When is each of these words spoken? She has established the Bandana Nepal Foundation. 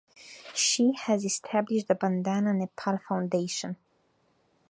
She 0.55 0.93
has 0.93 1.23
established 1.23 1.87
the 1.87 1.93
Bandana 1.93 2.55
Nepal 2.55 2.97
Foundation. 3.07 3.75